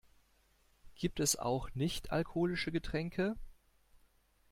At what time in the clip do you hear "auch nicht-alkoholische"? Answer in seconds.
1.35-2.71